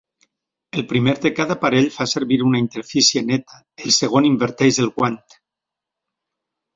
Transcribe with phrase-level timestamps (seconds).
[0.79, 5.21] El primer de cada parell fa servir una interfície neta, el segon inverteix el guant.